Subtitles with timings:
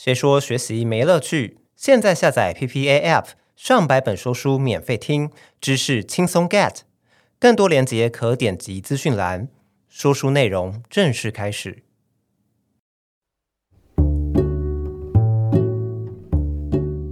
[0.00, 1.58] 谁说学习没乐趣？
[1.74, 5.28] 现在下载 PPA App，上百本说书免费听，
[5.60, 6.82] 知识轻松 get。
[7.40, 9.48] 更多链接可点击资讯栏。
[9.88, 11.82] 说书内容正式开始。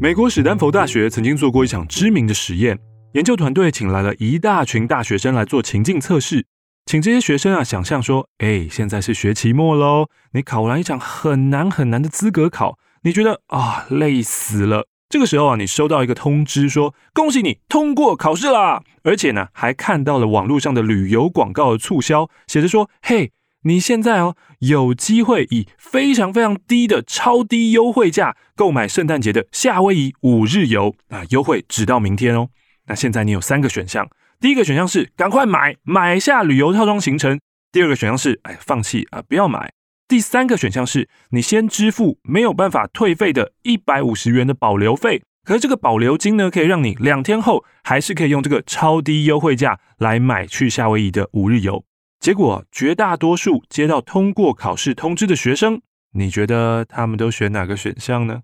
[0.01, 2.79] 美国史丹佛大学曾经做过一场知名的实验，
[3.15, 6.47] 研究团队请来了一大群大学生来做情境测试，
[6.87, 12.79] 请这些学生啊想象说，哎，现在是学期末喽，你考完一场很难很难的资格考。
[13.03, 14.87] 你觉得啊累死了？
[15.09, 23.33] 这个时候啊，你收到一个通知说恭喜你通过考试啦，而且呢还看到了网络上的旅游广告的促销，写着说嘿，
[23.65, 32.51] 你现在哦有机会以非常非常低的超低优惠价购买圣诞节的夏威夷五日游啊，优惠直到明天哦。
[32.87, 37.41] 那现在你有三个选项，第一个选项是赶快买买下旅游套装行程，
[37.73, 39.73] 第二个选项是哎放弃啊不要买。
[40.07, 51.85] 第三个选项是你先支付没有办法退费的一百五十元的保留费，可是这个保留金呢，可以让你两天后还是可以用这个超低优惠价来买去夏威夷的五日游。
[52.21, 55.81] 结果绝大多数接到通过考试通知的学生，
[56.13, 58.43] 你觉得他们都选哪个选项呢？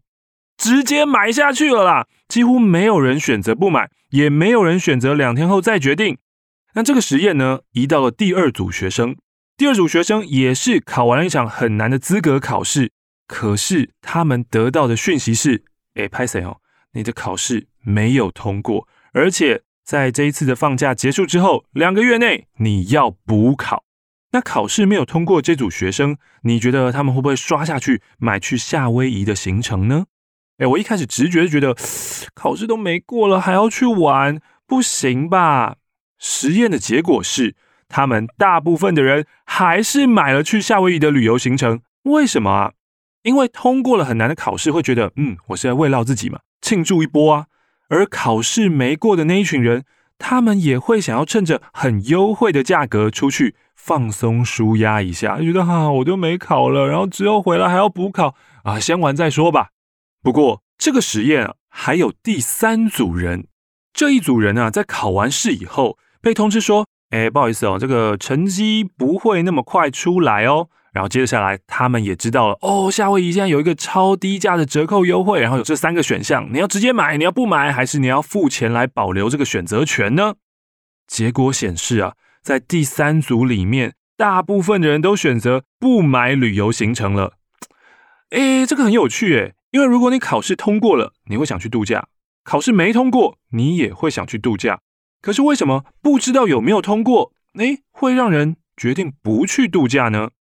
[0.63, 6.19] 直接买下去了啦，几乎没有人选择不买，也没有人选择两天后再决定。
[6.75, 9.17] 那这个实验呢，移到了第二组学生。
[9.57, 12.93] 第二组学生也是考完了一场很难的资格考试，
[13.27, 16.59] 可是他们得到的讯息是：哎，拍谢哦，
[16.93, 23.83] 你的考试没有通过，而且在这一次的放假结束之后，两个月内你要补考。
[24.31, 30.07] 那考试没有通过这组学生，你觉得他们会不会刷下去买去夏威夷的行程呢？
[30.59, 31.75] 哎，我一开始直觉觉得
[32.35, 35.77] 考试都没过了，还要去玩，不行吧？
[36.19, 37.57] 实验的结果是。
[37.95, 42.73] 他们大部分的人还是买了去夏威夷的旅游行程，为什么啊？
[43.23, 47.47] 因为通过了很难的考试，会觉得嗯，我是在慰劳自己嘛，庆祝一波啊。
[47.91, 49.85] 而考试没过的那一群人，
[50.17, 58.35] 他们也会想要趁着很优惠的价格出去放松舒压一下，觉得哈、我都没考了，然后之后回来还要补考
[58.65, 59.69] 啊，先玩再说吧。
[60.23, 63.49] 不过这个实验啊，还有第三组人，
[63.93, 66.87] 这一组人啊，在考完试以后被通知说。
[67.11, 70.71] 哎，不好意思哦，这个成绩不会那么快出来哦。
[70.95, 80.37] 然后接下来，他们也知道了哦，夏威夷现在有一个超低价的折扣优惠，然后有这三个选项，你要直接买，你要不买，还是你要付钱来保留这个选择权呢？
[81.07, 87.35] 结果显示啊，在第三组里面，大部分的人都选择不买旅游行程了。
[88.31, 92.03] 哎，这个很有趣诶，因为如果你考试通过了，你会想去度假；
[92.45, 94.81] 考试没通过，你也会想去度假。
[95.23, 100.33] 可是为什么不知道有没有通过，诶，会让人决定不去度假呢？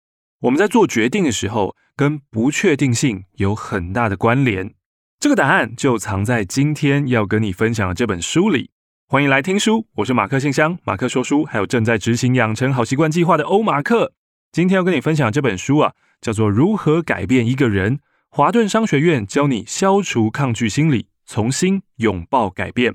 [0.41, 4.74] 我们在做决定的时候，跟不确定性有很大的关联。
[5.20, 8.70] 这个答案就藏在今天要跟你分享的这本书里。
[9.06, 14.12] 欢迎来听书，我是马克信箱，马克说书，还有正在执行养成好习惯计划的欧马克。
[14.50, 17.98] 今天要跟你分享这本书啊，叫做《如何改变一个人》，
[18.32, 22.94] 华顿商学院教你消除抗拒心理，重新拥抱改变。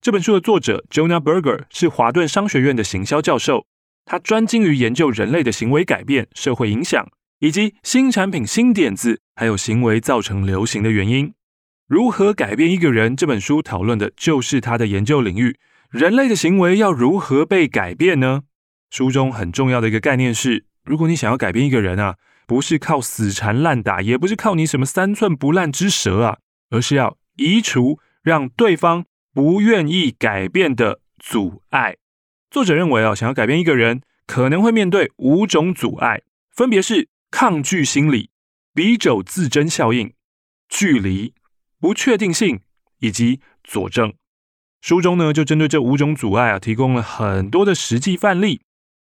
[0.00, 3.64] 这本书的作者 Jonah Berger 是华顿商学院的行销教授，
[4.04, 7.06] 他专精于研究人类的行为改变、社会影响，
[7.38, 11.32] 以及新产品、新点子，还有行为造成流行的原因。
[11.86, 13.14] 如何改变一个人？
[13.14, 15.60] 这本书讨论的就是他的研究领域。
[15.90, 18.42] 人类的行为要如何被改变呢？
[18.90, 22.16] 书中很重要的一个概念是：如果你想要改变一个人啊，
[22.46, 26.38] 不是靠死缠烂打，也不是靠你什么三寸不烂之舌啊，
[26.70, 29.04] 而是要移除让对方。
[29.34, 31.96] 不愿意改变的阻碍。
[32.50, 36.20] 作者认为啊，想要改变一个人，可能会面对五种阻碍，
[36.50, 38.28] 分别是抗拒心理、
[38.74, 40.12] 敝帚自珍效应、
[40.68, 41.32] 距离、
[41.80, 42.60] 不确定性
[42.98, 44.12] 以及佐证。
[44.82, 48.60] 书中呢，就针对这五种阻碍啊，提供了很多的实际范例。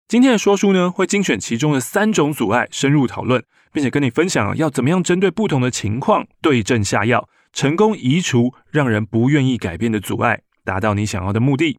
[0.09, 7.29] 今天的说书呢，会精选其中的三种阻碍，深入讨论，并且跟你分享要怎么样针对不同的情况对症下药。
[7.53, 11.77] 成功移除让人不愿意改变的阻碍，达到你想要的目的。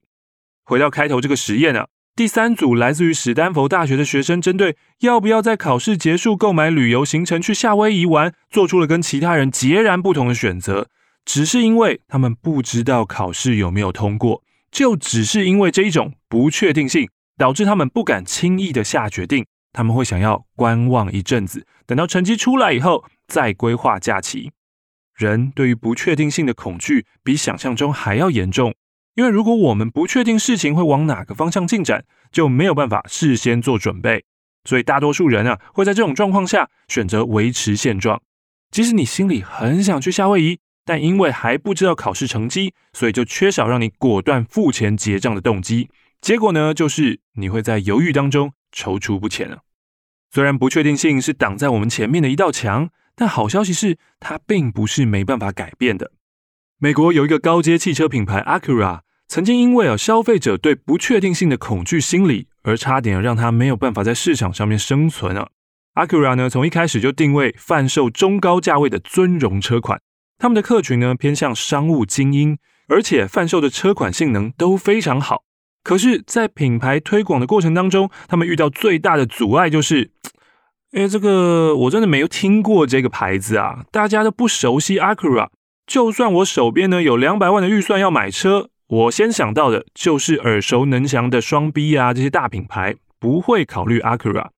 [0.63, 10.87] 回到开头这个实验啊，第三组来自于史丹佛大学的学生，针对要不要在考试结束购买旅游行程去夏威夷玩，做出了跟其他人截然不同的选择。
[11.25, 17.09] 只是因为他们不知道考试有没有通过，就只是因为这一种不确定性，
[17.41, 19.47] 导致他们不敢轻易的下决定。
[19.73, 24.53] 他们会想要观望一阵子，等到成绩出来以后再规划假期。
[25.15, 28.75] 人对于不确定性的恐惧比想象中还要严重，
[29.15, 34.23] 因为如果我们不确定事情会往哪个方向进展，就没有办法事先做准备。
[34.69, 38.21] 所以大多数人啊会在这种状况下选择维持现状。
[38.71, 45.89] 即使你心里很想去夏威夷，但因为还不知道考试成绩，所以就缺少让你果断付钱结账的动机。
[46.21, 49.61] 结果呢，就是你会在犹豫当中踌躇不前了。
[50.31, 56.13] 虽然不确定性是挡在我们前面的一道墙，但好消息是，它并不是没办法改变的。
[56.79, 65.49] 美国有一个高阶汽车品牌 Acura，曾经因为啊消费者对不确定性的恐惧心理，而差点让它没有办法在市场上面生存啊。
[65.95, 70.01] Acura 呢，从一开始就定位贩售中高价位的尊荣车款，
[70.39, 72.59] 他们的客群呢偏向商务精英，
[72.89, 75.45] 而且贩售的车款性能都非常好。
[75.83, 80.11] 可是，在品牌推广的过程当中，他们遇到最大的阻碍就是，
[80.93, 85.49] 哎，这个我真的没有听过这个牌子啊，大家都不熟悉 Acura。
[85.87, 94.49] 就算我手边呢有两百万的预算要买车，我先想到的就是耳熟能详的双 B 啊这些大品牌，不会考虑 Acura。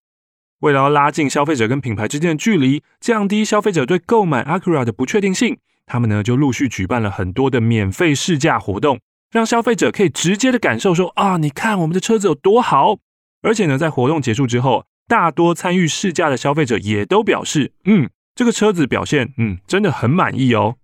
[0.60, 8.98] 为了要拉近消费者跟品牌之间的距离，降低消费者对购买 Acura 的不确定性，他们呢就陆续举办了很多的免费试驾活动。
[9.32, 12.98] 让消费者可以直接的感受说啊，你看我们的车子有多好！
[13.40, 20.76] 而且呢，在活动结束之后，大多参与试驾的消费者也都表示，嗯，这个车子表现，嗯，真的很满意哦。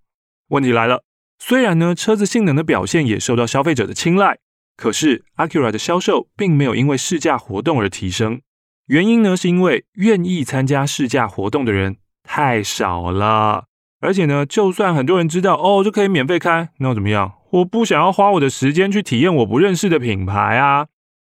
[0.48, 1.04] 问题来了，
[1.38, 4.38] 虽然呢，车子性能的表现也受到消费者的青睐，
[4.78, 8.40] 可是 Acura 的销售并没有因为试驾活动而提升。
[8.86, 13.66] 原因呢，是因为愿意参加试驾活动的人太少了，
[14.00, 17.34] 而且呢，就算很多人知道哦，就可以免费开，那又怎么样？
[17.50, 20.86] 我不想要花我的时间去体验我不认识的品牌啊！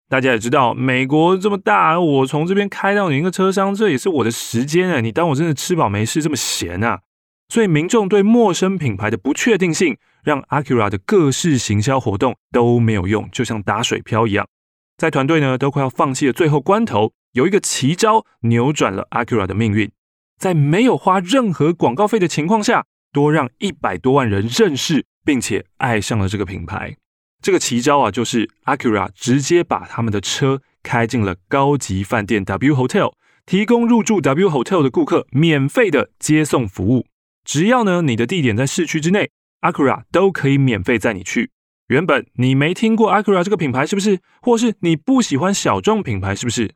[0.08, 5.02] 大家也知道，美国这么大，我从这边开到你那个车商，这也是我的时间啊！
[5.02, 7.02] 你当我真的吃饱没事这么闲啊？
[7.50, 14.48] 所以民众对陌生品牌的不确定性，让 Acura 的各式行销活动都没有用，就像打水漂一样。
[14.98, 19.92] 在团队呢都快要放弃的最后关头，有一个奇招扭转了 Acura 的命运，
[20.40, 25.06] 在没有花任何广告费的情况下，多让一百多万人认识。
[25.26, 26.96] 并且爱上了这个品牌，
[27.42, 33.14] 这个奇招啊，就是 Acura 直接把他们的车开进了高级饭店 W Hotel，
[33.46, 37.08] 提供入住 W Hotel 的顾客免费的接送服务。
[37.44, 39.32] 只要呢你的地点在市区之内
[39.62, 41.50] ，Acura 都可以免费载你去。
[41.88, 44.20] 原本你没听过 Acura 这个品牌是不是？
[44.42, 46.74] 或是你不喜欢小众品牌是不是？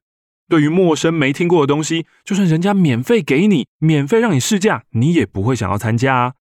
[0.47, 6.33] 对于陌生没听过的东西，就算人家免费给你，免费让你试驾，你也不会想要参加啊。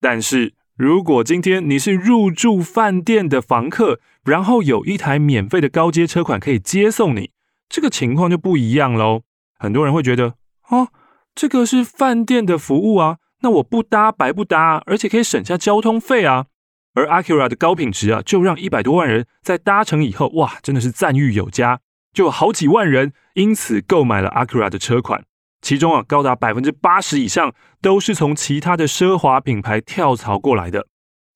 [0.00, 0.54] 但是。
[0.80, 7.32] 如果今天你是入住饭店的房客，然后有一台免费的高阶车款可以接送你，
[7.68, 9.20] 这个情况就不一样喽。
[9.58, 10.36] 很多人会觉得，
[10.70, 10.88] 哦，
[11.34, 16.46] 这个是饭店的服务啊，那我不搭白不搭，而且可以省下交通费啊。
[16.94, 21.80] 而 Acura 的高品质啊，就让一百多万人在搭乘以后，哇，真的是赞誉有加，
[22.14, 25.24] 就有好几万人因此购买了 Acura 的车款。
[25.62, 30.86] 其中啊，高达百分之八十以上都是从其他的奢华品牌跳槽过来的。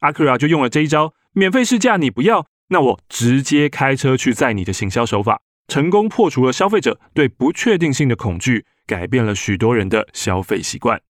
[0.01, 11.01] 阿克瑞就用了这一招，免费试驾你不要，那我直接开车去载你的行销手法，成功破除了消费者对不确定性的恐惧，改变了许多人的消费习惯。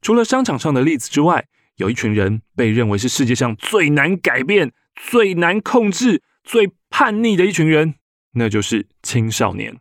[0.00, 1.46] 除了商场上的例子之外，
[1.76, 7.94] 有一群人被认为是世界上最难改变、最难控制、最叛逆的一群人，
[8.34, 9.78] 那就是青少年。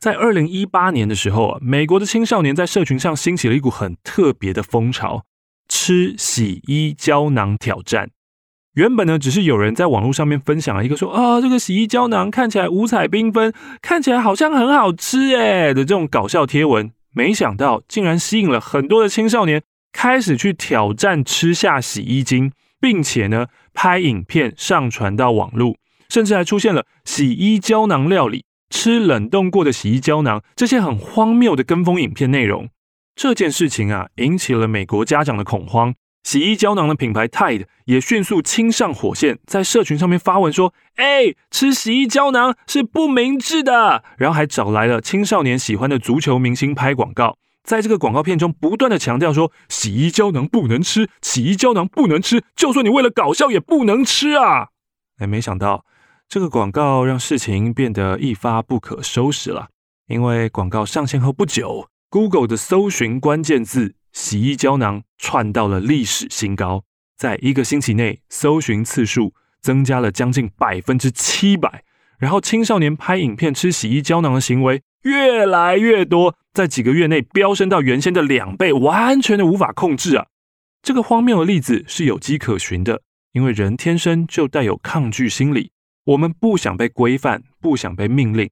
[0.00, 5.24] 在二零一八年的时候啊，美国的青少年在社群上兴起了一股很特别的风潮——
[5.68, 8.08] 吃洗衣胶囊挑战。
[8.72, 13.52] 原本呢，只是有人在网络上面分享了一个说啊，这个洗衣胶囊看起来五彩缤纷，
[13.82, 25.76] 看起来好像很好吃诶的这种搞笑贴文，没想到竟然吸引了很多的青少年开始去挑战吃下洗衣精，并且呢，拍影片上传到网络，
[26.08, 28.46] 甚至还出现了洗衣胶囊料理。
[28.70, 32.70] 吃冷冻过的洗衣胶囊，这些很荒谬的跟风影片内容，
[33.14, 35.94] 这件事情啊，引起了美国家长的恐慌。
[36.22, 54.68] 洗衣胶囊的品牌 Tide 也迅速亲上火线，在社群上面发文说：“哎，吃洗衣胶囊是不明智的。”然后还找来了青少年喜欢的足球明星拍广告，在这个广告片中不断的强调说：“洗衣胶囊不能吃，洗衣胶囊不能吃，就算你为了搞笑也不能吃啊！”
[55.18, 55.86] 哎，没想到。
[56.30, 59.66] 这个广告让事情变得一发不可收拾了，
[60.06, 66.84] 因为广告上线后不久，Google 的搜寻关键字“洗衣胶囊”窜到了历史新高，
[67.16, 71.82] 在一个星期内，搜寻次数增加了将近百分之七百，
[72.16, 80.28] 然后青少年拍影片吃洗衣胶囊的行为越来越多，在几个月内飙升到原先的两倍，完全的无法控制啊！
[80.80, 85.72] 这个荒谬的例子是有迹可循的，因为人天生就带有抗拒心理。
[86.04, 88.50] 我们不想被规范，不想被命令。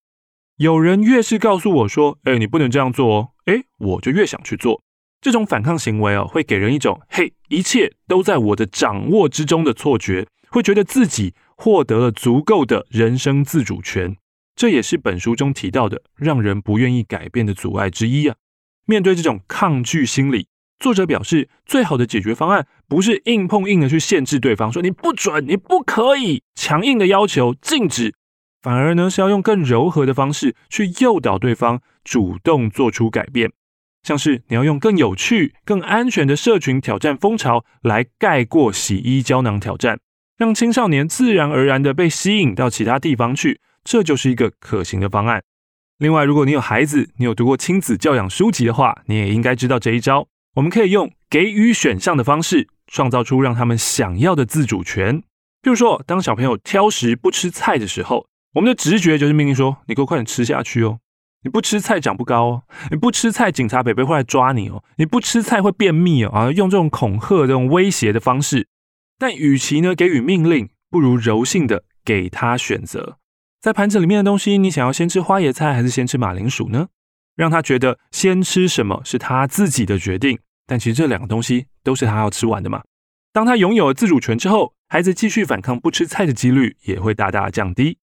[0.57, 4.83] 有人越是告诉我说：“哎，你不能这样做哦。”哎，我就越想去做。
[5.21, 14.17] 这种反抗行为哦，会给人一种“嘿，一切都在我的掌握之中”的错觉，会觉得自己获得了足够的人生自主权。
[14.55, 18.37] 这也是本书中提到的，让人不愿意改变的阻碍之一啊。
[18.85, 20.49] 面对这种抗拒心理，
[20.79, 28.15] 作者表示，最好的解决方案不是硬碰硬的去限制对方，说你不准、你不可以，强硬的要求、禁止，
[28.63, 33.51] 反而呢是要用更柔和的方式去诱导对方主动做出改变。
[34.05, 39.99] 像是你要用更有趣、更安全的社群挑战风潮来盖过洗衣胶囊挑战，
[40.37, 43.61] 让青少年自然而然的被吸引到其他地方去。
[43.83, 45.43] 这就是一个可行的方案。
[45.99, 50.29] 另外，如果你有孩子，你有读过亲子教养书籍的话，你也应该知道这一招。
[50.59, 55.21] 我们可以用给予选项的方式，创造出让他们想要的自主权。
[55.62, 60.99] 譬如说，当小朋友挑食不吃菜的时候，我们的直觉就是命令说：“你给我快点吃下去哦！
[61.45, 62.62] 你不吃菜长不高哦！
[62.91, 64.83] 你不吃菜，警察北北会来抓你哦！
[64.97, 68.67] 你不吃菜会便秘哦！”啊，用这种恐吓、这种威胁的方式。
[69.17, 73.19] 但与其呢给予命令，不如柔性的给他选择。
[73.61, 76.88] 在盘子里面的东西，你想要先吃花椰菜还是先吃马铃薯呢？
[77.37, 82.83] 让他觉得先吃什么是他自己的决定，但其实这两个东西都是他要吃完的嘛。
[83.33, 87.97] 当他拥有自主权之后，孩子继续反抗不吃菜的几率也会大大降低。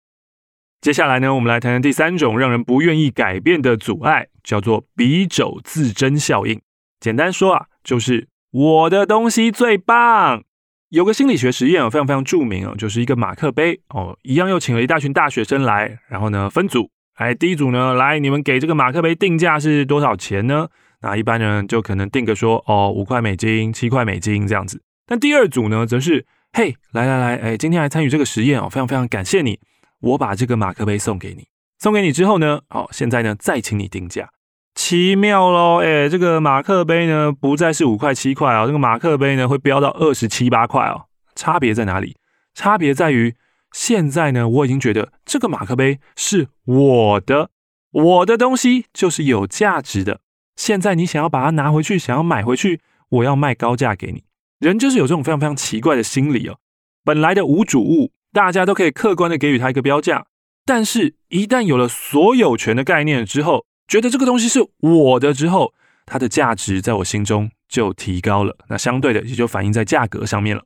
[0.81, 6.61] 接下来呢，我们来谈谈第三种让人不愿意改变的阻碍，叫做比肘自珍效应。
[7.01, 10.43] 简单说啊，就是我的东西最棒。
[10.89, 20.69] 有个心理学实验非常非常著名哦，就是一个马克杯哦，一样又请了一大群大学生来，然后呢分组，哎，第一组呢来，你们给这个马克杯定价是多少钱呢？
[21.05, 24.81] 那一般人就可能定个说哦五块美金、七块美金这样子。
[25.07, 29.61] 但第二组呢，则是嘿，来来来，哎，今天来参与这个实验哦，非常非常感谢你，
[30.01, 31.47] 我把这个马克杯送给你，
[31.79, 34.31] 送给你之后呢，好，现在呢再请你定价。
[34.75, 41.05] 奇妙喽，哎，这个马克杯呢，不再是五块七块哦，这个马克杯呢会飙到二十七八块哦。
[41.35, 42.17] 差别在哪里？
[42.55, 43.35] 差别在于
[43.73, 47.51] 现在呢，我已经觉得这个马克杯是我的，
[47.91, 50.21] 我的东西就是有价值的。
[50.57, 54.25] 现在你想要把它拿回去，想要买回去，我要卖高价给你。
[54.59, 56.59] 人就是有这种非常非常奇怪的心理哦。
[57.05, 60.27] 本来的无主物，大家都可以客观的给予它一个标价，
[60.65, 63.67] 但是一旦有了所有权的概念之后。
[63.87, 65.75] 觉得这个东西是我的之后，
[66.07, 68.57] 它的价值在我心中就提高了。
[68.69, 70.65] 那相对的也就反映在价格上面了。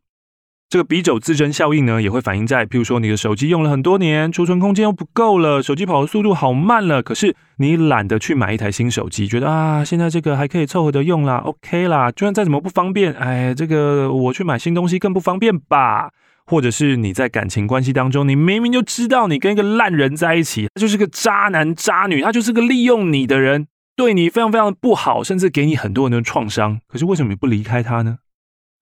[0.71, 7.03] 这个比肘自珍效应呢，也会反映在，譬如说你的手机用了很多年，储存空间又不够了，手机跑的速度好慢了。
[7.03, 12.13] 可是你懒得去买一台新手机，觉得啊，现在这个还可以凑合着用啦，OK 啦。
[12.13, 16.11] 就算再怎么不方便，哎，这个我去买新东西更不方便吧。
[16.45, 26.81] 或者是你在感情关系当中，你明明就知道你跟一个烂人在一起，他就是个渣男渣女，他就是个利用你的人，对你非常非常的不好，甚至给你很多人的创伤。
[26.87, 28.19] 可是为什么你不离开他呢？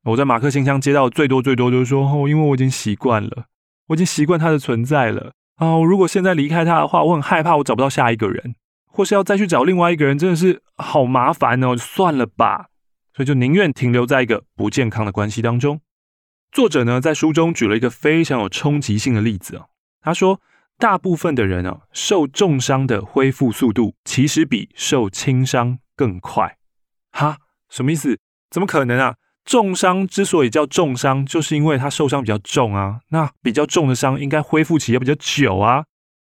[0.07, 3.47] 我在马克信箱接到最多最多就是说，哦，因为我已经习惯了，
[3.89, 5.67] 我已经习惯他的存在了啊。
[5.67, 8.55] 哦，如果现在离开他的话，我很害怕我找不到下一个人，
[8.87, 11.75] 或是要再去找另外一个人，真的是好麻烦哦。
[11.75, 12.67] 就算了吧，
[13.15, 15.81] 所以就宁愿停留在一个不健康的关系当中。
[16.53, 19.67] 作者呢，在书中举了一个非常有冲击性的例子哦。
[20.01, 20.41] 他说，
[20.79, 26.59] 大部分的人啊，受重伤的恢复速度其实比受轻伤更快。
[27.11, 28.21] 哈，什么意思？
[28.49, 29.17] 怎么可能啊？
[29.47, 33.01] 重伤之所以叫重伤，就是因为他受伤比较重啊。
[33.11, 35.85] 那比较重的伤，应该恢复期要比较久啊。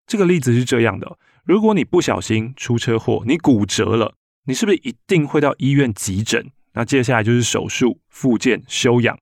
[0.06, 4.14] 这个例子是这样的：如果你不小心出车祸，你骨折了，
[4.46, 6.52] 你是不是一定会到医院急诊？
[6.74, 9.18] 那接下来就是手术、复健、休养。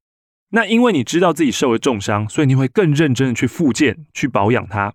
[0.51, 4.93] 那因为你知道自己受了重伤，所以你会更认真的去复健、去保养它。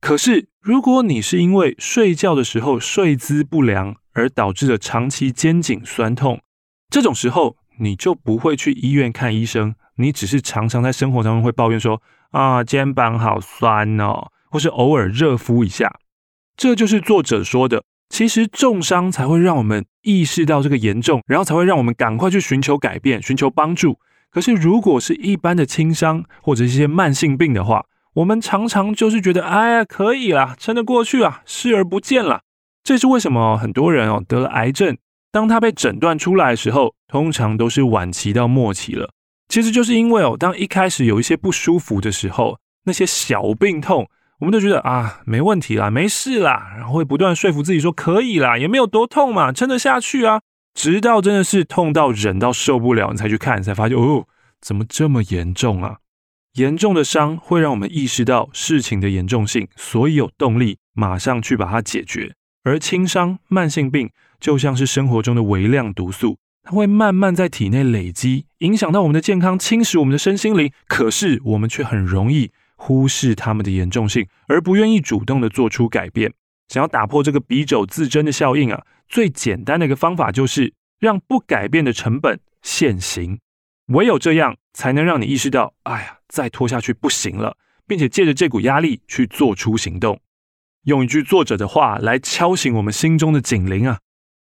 [0.00, 6.40] 可是，如果你是因为睡觉的时候睡姿不良而导致的长期肩颈酸痛，
[6.90, 15.92] 这种时候你就不会去医院看医生，你只是常常在生活当中会抱怨说啊，肩膀好酸哦，或是偶尔热敷一下。
[16.56, 23.98] 这就是作者说的，其实重伤才会让我们意识到这个严重，然后才会让我们赶快去寻求改变、寻求帮助。
[24.30, 32.42] 可是，如果是一般的轻伤或者一些慢性病的话，我们常常就是觉得，哎呀，可以啦，撑得过去啊，视而不见了。
[32.82, 34.96] 这是为什么很多人哦得了癌症，
[35.32, 39.10] 当他被诊断出来的时候，通常都是晚期到末期了。
[39.48, 44.06] 其实就是因为哦，当一开始有一些不舒服的时候，那些小病痛，
[44.40, 50.42] 我们都觉得啊，没问题啦，没事啦，然后会不断说服自己说可以啦，也没有多痛嘛，撑得下去啊。
[50.74, 54.26] 直到真的是痛到忍到受不了，你才去看，才发现哦，
[54.60, 55.96] 怎么这么严重啊？
[56.54, 62.34] 严重的伤会让我们意识到事情的严重性，所以有动力马上去把它解决。
[62.64, 70.72] 而轻伤、慢性病就像是生活中的微量毒素，它会慢慢在体内累积，影响到我们的健康，侵蚀我们的身心灵。
[70.86, 76.32] 可是我们却很容易忽视它们的严重性，而不愿意主动的做出改变。
[76.68, 83.38] 想要打破这个敝帚自珍的效应啊，最简单的一个方法就是让不改变的成本现形。
[83.88, 90.18] 唯有这样，才能让你意识到，哎呀，再拖下去不行了，并且借着这股压力去做出行动。
[90.84, 94.00] 用一句作者的话来敲醒我们心中的警铃啊：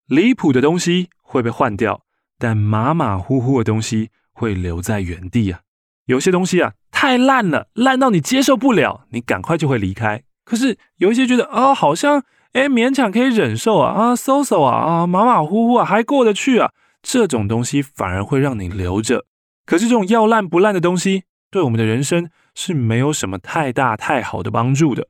[0.07, 2.03] 离谱的东西会被换掉，
[2.37, 5.59] 但马马虎虎的东西会留在原地啊。
[6.05, 10.23] 有些东西啊，太烂了，烂到你接受不了，你赶快就会离开。
[10.45, 16.71] 可是有一些觉得啊、好像哎勉强可以忍受啊啊，so so 啊啊，马马虎虎啊，还过得去啊，
[17.03, 19.25] 这种东西反而会让你留着。
[19.65, 25.09] 可是这种要烂不烂的东西，对我们的人生是没有什么太大太好的帮助的。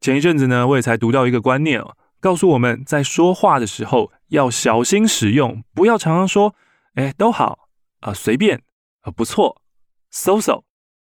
[0.00, 6.54] 前一阵子呢，我也才读到一个观念哦，告诉我们在说话的时候要小心使用，不要常常说
[6.94, 7.68] 哎都好
[8.00, 8.62] 啊，随便
[9.02, 9.60] 啊，不错
[10.10, 10.62] ，so so。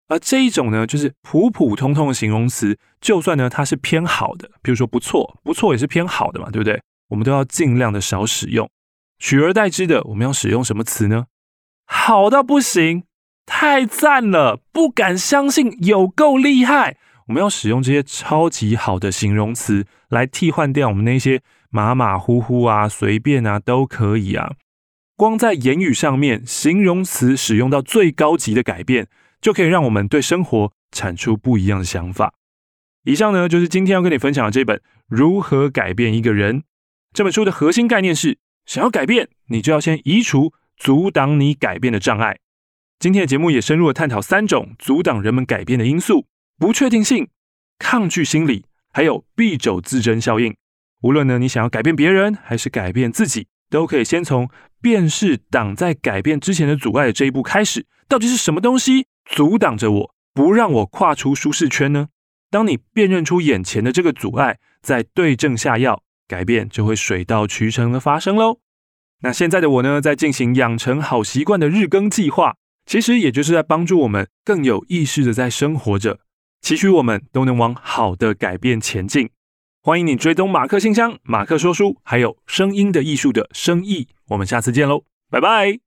[0.09, 6.81] 而这一种呢，就是普普通通的形容词，就算呢它是偏好的，比如说不错，不错也是偏好的嘛，对不对？
[7.09, 8.71] 我们都要尽量的少使用，
[9.19, 11.27] 取而代之的，我们要使用什么词呢？
[11.85, 13.05] 好到不行，
[13.45, 16.97] 太赞了，不敢相信，有够厉害！
[17.27, 24.55] 我们要使用这些超级好的形容词来替换掉我们那些马马虎虎啊、随便啊都可以啊。
[25.17, 29.09] 光在言语上面，形容词使用到最高级的改变。
[29.39, 32.33] 就可以让我们对生活产出不一样的想法。
[33.05, 36.61] 以上呢，就是今天要跟你分享的这本《如何改变一个人》
[37.13, 42.39] 这本书的核心概念是：想要改变，你就要先移除阻挡你改变的障碍。
[42.99, 46.27] 今天的节目也深入的探讨三种阻挡人们改变的因素：
[46.59, 47.29] 不确定性、
[47.79, 50.57] 抗拒心理，还有敝帚自珍效应。
[51.03, 54.49] 无论呢，你想要改变别人还是改变自己，都可以先从
[54.81, 57.87] 辨识挡在改变之前的阻碍的这一步开始。
[58.09, 59.07] 到底是什么东西？
[59.25, 62.09] 阻挡着我，不让我跨出舒适圈呢？
[62.51, 68.61] 当你辨认出眼前的这个阻碍，再对症下药，改变就会水到渠成的发生喽。
[69.23, 76.21] 那现在的我呢，在进行养成好习惯的日更计划，其实也就是在帮助我们更有意识的在生活着，
[76.67, 79.31] 期许我们都能往好的改变前进。
[79.81, 84.09] 欢迎你追踪马克信箱、马克说书，还有声音的艺术的生意。
[84.31, 85.79] 我们下次见喽，拜拜。